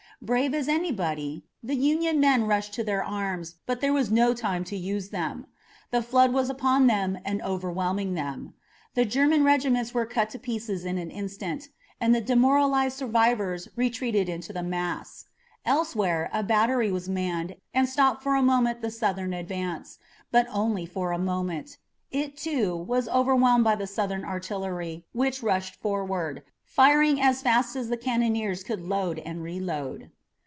Brave 0.23 0.53
as 0.53 0.67
anybody, 0.67 1.45
the 1.63 1.73
Union 1.73 2.19
men 2.19 2.45
rushed 2.45 2.73
to 2.75 2.83
their 2.83 3.03
arms, 3.03 3.55
but 3.65 3.81
there 3.81 3.91
was 3.91 4.11
no 4.11 4.35
time 4.35 4.63
to 4.65 4.77
use 4.77 5.09
them. 5.09 5.47
The 5.89 6.03
flood 6.03 6.31
was 6.31 6.47
upon 6.47 6.85
them 6.85 7.17
and 7.25 7.41
overwhelmed 7.41 8.15
them. 8.15 8.53
The 8.93 9.03
German 9.03 9.43
regiments 9.43 9.95
were 9.95 10.05
cut 10.05 10.29
to 10.29 10.37
pieces 10.37 10.85
in 10.85 10.99
an 10.99 11.09
instant, 11.09 11.69
and 11.99 12.13
the 12.13 12.21
demoralized 12.21 12.97
survivors 12.99 13.67
retreated 13.75 14.29
into 14.29 14.53
the 14.53 14.61
mass. 14.61 15.25
Elsewhere 15.65 16.29
a 16.31 16.43
battery 16.43 16.91
was 16.91 17.09
manned 17.09 17.55
and 17.73 17.89
stopped 17.89 18.21
for 18.21 18.35
a 18.35 18.43
moment 18.43 18.81
the 18.81 18.91
Southern 18.91 19.33
advance, 19.33 19.97
but 20.29 20.45
only 20.51 20.85
for 20.85 21.11
a 21.11 21.17
moment. 21.17 21.79
It, 22.11 22.37
too, 22.37 22.75
was 22.75 23.09
overwhelmed 23.09 23.63
by 23.63 23.73
the 23.75 23.87
Southern 23.87 24.23
artillery 24.23 25.03
which 25.13 25.41
rushed 25.41 25.77
forward, 25.81 26.43
firing 26.63 27.19
as 27.19 27.41
fast 27.41 27.75
as 27.75 27.89
the 27.89 27.97
cannoneers 27.97 28.63
could 28.63 28.79
load 28.79 29.19
and 29.19 29.43
reload. 29.43 30.09